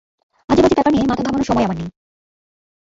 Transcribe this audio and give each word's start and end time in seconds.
আজেবাজে 0.49 0.75
ব্যাপার 0.75 0.93
নিয়ে 0.93 1.09
মাথা 1.09 1.23
ঘামোনর 1.23 1.47
সময় 1.47 1.65
আমার 1.65 1.77
নেই। 1.77 1.89